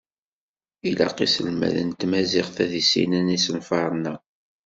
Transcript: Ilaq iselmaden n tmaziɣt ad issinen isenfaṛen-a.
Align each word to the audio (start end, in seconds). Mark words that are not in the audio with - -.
Ilaq 0.89 1.17
iselmaden 1.25 1.89
n 1.91 1.97
tmaziɣt 1.99 2.55
ad 2.63 2.71
issinen 2.81 3.35
isenfaṛen-a. 3.37 4.13